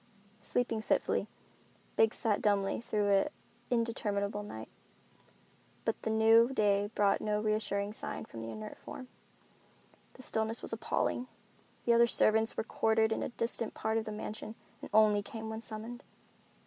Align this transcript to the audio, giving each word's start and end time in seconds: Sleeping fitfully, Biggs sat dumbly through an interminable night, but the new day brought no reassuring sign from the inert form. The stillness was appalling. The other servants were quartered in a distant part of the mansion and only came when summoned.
Sleeping 0.39 0.81
fitfully, 0.81 1.27
Biggs 1.95 2.17
sat 2.17 2.41
dumbly 2.41 2.81
through 2.81 3.11
an 3.11 3.29
interminable 3.69 4.41
night, 4.41 4.67
but 5.85 6.01
the 6.01 6.09
new 6.09 6.49
day 6.51 6.89
brought 6.95 7.21
no 7.21 7.39
reassuring 7.39 7.93
sign 7.93 8.25
from 8.25 8.41
the 8.41 8.49
inert 8.49 8.79
form. 8.79 9.09
The 10.13 10.23
stillness 10.23 10.63
was 10.63 10.73
appalling. 10.73 11.27
The 11.85 11.93
other 11.93 12.07
servants 12.07 12.57
were 12.57 12.63
quartered 12.63 13.11
in 13.11 13.21
a 13.21 13.29
distant 13.29 13.75
part 13.75 13.99
of 13.99 14.05
the 14.05 14.11
mansion 14.11 14.55
and 14.81 14.89
only 14.91 15.21
came 15.21 15.51
when 15.51 15.61
summoned. 15.61 16.01